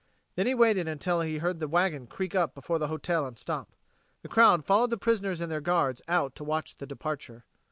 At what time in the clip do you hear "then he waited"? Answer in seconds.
0.33-0.87